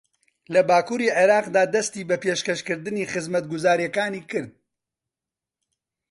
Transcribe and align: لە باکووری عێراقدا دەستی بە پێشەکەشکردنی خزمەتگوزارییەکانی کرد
لە 0.53 0.61
باکووری 0.69 1.13
عێراقدا 1.17 1.63
دەستی 1.75 2.07
بە 2.09 2.15
پێشەکەشکردنی 2.23 3.09
خزمەتگوزارییەکانی 3.11 4.27
کرد 4.31 4.51